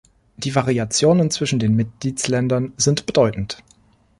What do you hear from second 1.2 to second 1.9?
zwischen den